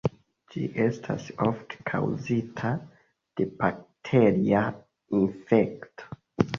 [0.53, 2.73] Ĝi estas ofte kaŭzita
[3.37, 4.67] de bakteria
[5.23, 6.23] infekto.